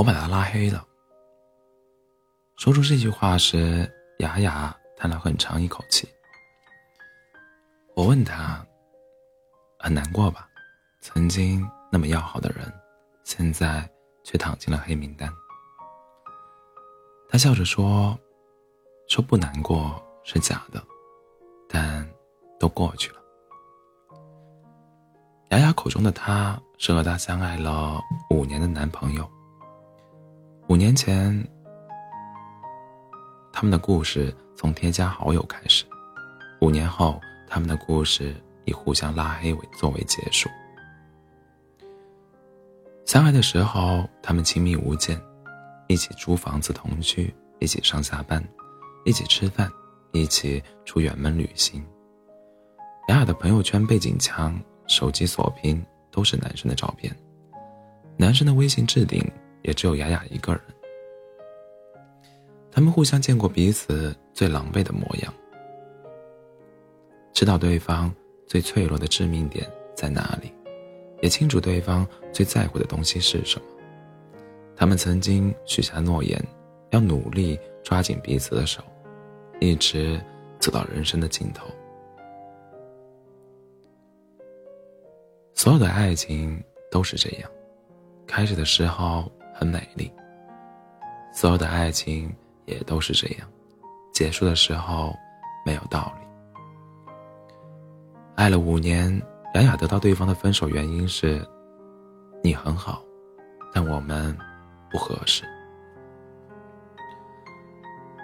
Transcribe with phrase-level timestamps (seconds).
[0.00, 0.82] 我把他拉黑了。
[2.56, 3.86] 说出这句话时，
[4.20, 6.08] 雅雅叹了很长一口气。
[7.94, 8.64] 我问他
[9.78, 10.48] ：“很难过吧？
[11.02, 12.72] 曾经那么要好的人，
[13.24, 13.86] 现在
[14.24, 15.30] 却躺进了黑名单。”
[17.28, 18.18] 他笑着说
[19.06, 20.82] ：“说不难过是假的，
[21.68, 22.08] 但
[22.58, 23.20] 都过去了。”
[25.52, 29.30] 雅雅口中的他是和她相爱了五年的男朋友。
[30.70, 31.36] 五年前，
[33.52, 35.84] 他们的故事从添加好友开始；
[36.60, 38.32] 五年后，他们的故事
[38.66, 40.48] 以互相拉黑为作为结束。
[43.04, 45.20] 相爱的时候，他们亲密无间，
[45.88, 48.40] 一起租房子同居，一起上下班，
[49.04, 49.68] 一起吃饭，
[50.12, 51.84] 一起出远门旅行。
[53.08, 54.56] 雅雅的朋友圈背景墙。
[54.86, 57.16] 手机锁屏都是男生的照片，
[58.16, 59.24] 男生的微信置顶
[59.62, 60.60] 也只有雅雅一个人。
[62.70, 65.34] 他们互相见过彼此最狼狈的模样，
[67.32, 68.14] 知道对方
[68.46, 70.52] 最脆弱的致命点在哪里，
[71.20, 73.66] 也清楚对方最在乎的东西是什么。
[74.76, 76.40] 他们曾经许下诺言，
[76.90, 78.82] 要努力抓紧彼此的手，
[79.60, 80.18] 一直
[80.58, 81.66] 走到人生的尽头。
[85.54, 87.50] 所有的爱情都是这样，
[88.26, 89.30] 开始的时候
[89.60, 90.10] 很美丽。
[91.30, 93.46] 所有的爱情也都是这样，
[94.10, 95.14] 结束的时候
[95.66, 96.26] 没有道理。
[98.36, 99.14] 爱了五年，
[99.52, 101.46] 雅雅得到对方的分手原因是：
[102.42, 103.02] 你很好，
[103.70, 104.34] 但我们
[104.90, 105.44] 不合适。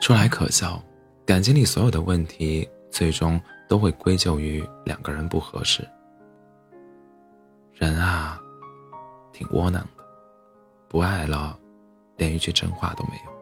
[0.00, 0.80] 说来可笑，
[1.26, 5.84] 感情里所有的问题，最终都会归咎于两个人不合适。
[7.72, 8.40] 人啊，
[9.32, 9.93] 挺窝囊的，
[10.94, 11.58] 不爱了，
[12.18, 13.32] 连一句真话都没有。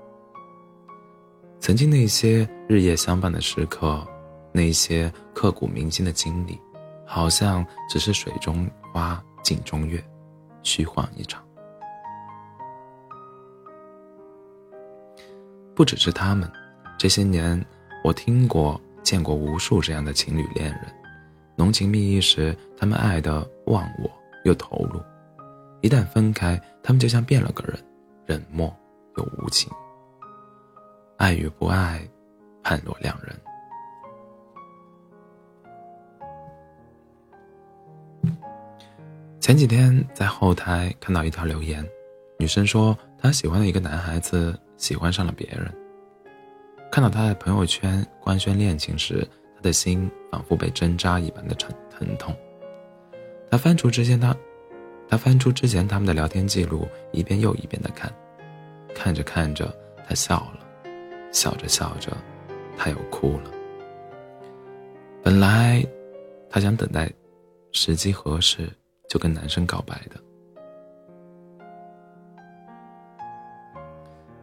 [1.61, 4.03] 曾经那些日夜相伴的时刻，
[4.53, 6.59] 那些刻骨铭心的经历，
[7.07, 10.03] 好像只是水中花，镜中月，
[10.63, 11.45] 虚晃一场。
[15.75, 16.51] 不只是他们，
[16.97, 17.63] 这些年
[18.03, 20.87] 我听过、见过无数这样的情侣恋人，
[21.55, 24.11] 浓情蜜意时，他们爱的忘我。
[24.45, 24.99] 又投入，
[25.83, 27.79] 一旦分开，他们就像变了个人，
[28.27, 28.75] 冷漠
[29.17, 29.71] 又无情。
[31.17, 32.01] 爱与不爱，
[32.63, 33.35] 判若两人。
[39.39, 41.87] 前几天在后台看到一条留言，
[42.39, 45.73] 女生说她喜欢的一个男孩子喜欢上了别人。
[46.91, 49.27] 看到他在朋友圈官宣恋情时，
[49.57, 52.37] 她的心仿佛被针扎一般的疼疼痛。
[53.51, 54.37] 他翻出之前他，
[55.13, 58.11] 他翻出之前他们的聊天记录，一遍又一遍的看，
[58.95, 59.71] 看着看着，
[60.09, 60.61] 他笑了，
[61.31, 62.17] 笑着笑着，
[62.79, 63.51] 他又哭了。
[65.23, 65.87] 本来，
[66.49, 67.13] 他想等待
[67.73, 68.73] 时机合适
[69.07, 70.19] 就跟男生告白的，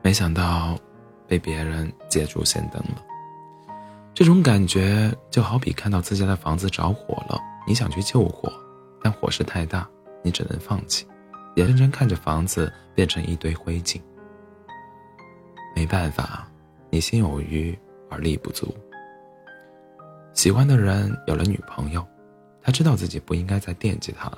[0.04, 0.78] 没想到
[1.26, 3.04] 被别人捷足先登了。
[4.14, 8.54] 这种感觉就好比看到自家的房子着火了，你想去救火。
[9.02, 9.90] 但火势太大，
[10.24, 11.06] 你只能放弃，
[11.56, 14.02] 眼睁睁看着房子变成一堆灰烬。
[15.76, 16.48] 没办法，
[16.90, 17.78] 你心有余
[18.10, 18.76] 而力不足。
[20.34, 22.06] 喜欢的人有了女朋友，
[22.62, 24.38] 他知道自己不应该再惦记她了，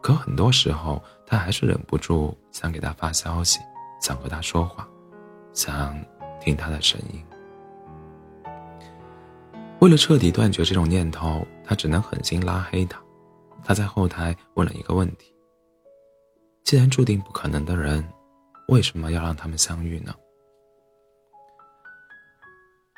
[0.00, 3.58] 可很多时候他还是忍不住想给她发消息，
[4.00, 4.88] 想和她说话，
[5.52, 5.98] 想
[6.40, 7.22] 听她的声音。
[9.80, 13.00] 为了彻底断绝这种念头，他只能狠心拉黑她。
[13.64, 15.34] 他在后台问了一个问题
[16.64, 18.06] ：“既然注定不可能的人，
[18.68, 20.14] 为什么要让他们相遇呢？”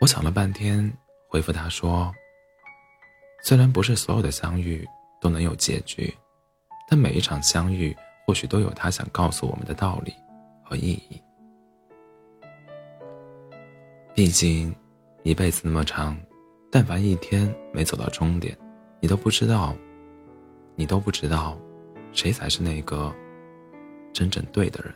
[0.01, 0.91] 我想了半天，
[1.29, 2.13] 回复他说
[3.43, 4.87] ：“虽然不是所有的相遇
[5.21, 6.15] 都能有结局，
[6.89, 7.95] 但每一场相遇
[8.27, 10.15] 或许都有他想告诉我们的道理
[10.65, 11.23] 和意义。
[14.15, 14.75] 毕竟，
[15.23, 16.19] 一辈子那么长，
[16.71, 18.57] 但凡一天没走到终点，
[19.01, 19.75] 你都不知道。”
[20.81, 21.59] 你都不知道，
[22.11, 23.15] 谁才是那个
[24.15, 24.95] 真正对的人。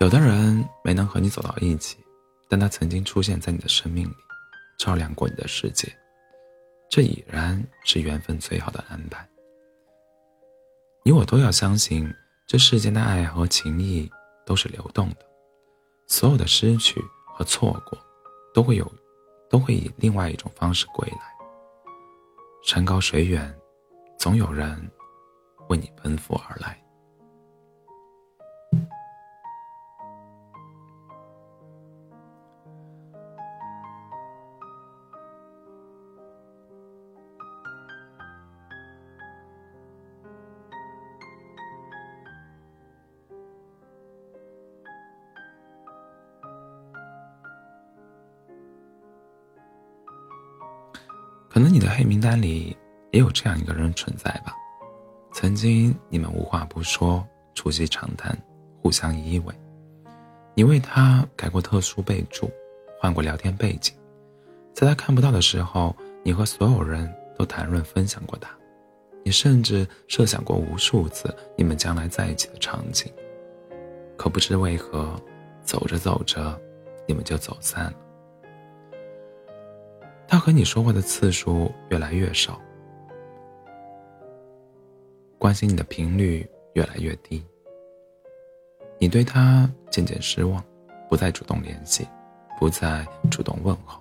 [0.00, 1.98] 有的人没能和你走到一起，
[2.48, 4.14] 但他曾经出现在你的生命里，
[4.76, 5.86] 照亮过你的世界，
[6.90, 9.24] 这已然是缘分最好的安排。
[11.04, 12.12] 你我都要相信，
[12.44, 14.10] 这世间的爱和情谊
[14.44, 15.29] 都是流动的。
[16.10, 17.96] 所有的失去和错过，
[18.52, 18.92] 都会有，
[19.48, 21.20] 都会以另外一种方式归来。
[22.64, 23.56] 山高水远，
[24.18, 24.90] 总有人
[25.68, 26.79] 为你奔赴而来。
[51.60, 52.74] 可能你的黑名单里
[53.10, 54.56] 也有这样一个人存在吧？
[55.30, 57.22] 曾经你们无话不说，
[57.54, 58.34] 促膝长谈，
[58.80, 59.52] 互相依偎。
[60.54, 62.50] 你为他改过特殊备注，
[62.98, 63.94] 换过聊天背景，
[64.72, 68.48] 在他看不到的时候，你和所有人都谈论分享过他。
[69.22, 71.28] 你甚至设想过无数次
[71.58, 73.12] 你们将来在一起的场景。
[74.16, 75.14] 可不知为何，
[75.62, 76.58] 走着走着，
[77.06, 77.94] 你们就走散了。
[80.30, 82.60] 他和你说话的次数越来越少，
[85.40, 87.44] 关心你的频率越来越低。
[89.00, 90.64] 你对他渐渐失望，
[91.08, 92.06] 不再主动联系，
[92.60, 94.00] 不再主动问候。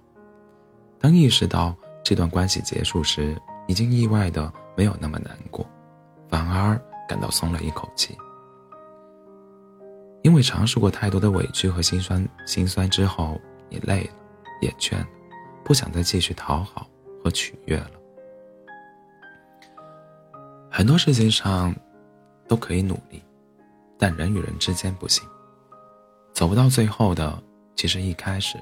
[1.00, 3.36] 当意识到这段关系结束时，
[3.68, 5.66] 已经意外的没有那么难过，
[6.28, 8.16] 反而感到松了一口气。
[10.22, 14.14] 因为尝试过太多的委屈和心酸，心酸之后，你累了，
[14.62, 15.08] 也倦了。
[15.70, 16.90] 不想再继续讨好
[17.24, 17.92] 和取悦了。
[20.68, 21.76] 很多事情上
[22.48, 23.22] 都可以努力，
[23.96, 25.30] 但人与人之间不行。
[26.34, 27.40] 走不到最后的，
[27.76, 28.58] 其实一开始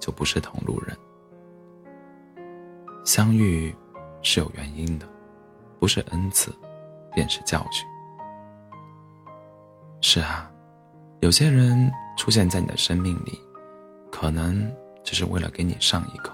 [0.00, 0.98] 就不是同路人。
[3.04, 3.72] 相遇
[4.20, 5.06] 是有原因的，
[5.78, 6.52] 不是恩赐，
[7.14, 7.86] 便是教训。
[10.00, 10.50] 是啊，
[11.20, 13.40] 有些人出现在你的生命里，
[14.10, 14.68] 可能。
[15.02, 16.32] 只是为了给你上一课。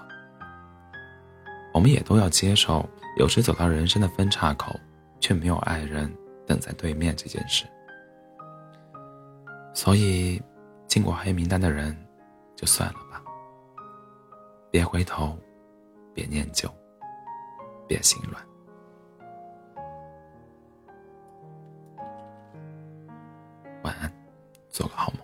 [1.73, 2.87] 我们也都要接受，
[3.17, 4.73] 有时走到人生的分岔口，
[5.19, 6.11] 却没有爱人
[6.47, 7.65] 等在对面这件事。
[9.73, 10.41] 所以，
[10.87, 11.95] 进过黑名单的人，
[12.55, 13.21] 就算了吧。
[14.71, 15.37] 别回头，
[16.13, 16.69] 别念旧，
[17.87, 18.43] 别心软。
[23.83, 24.11] 晚安，
[24.69, 25.18] 做个好梦。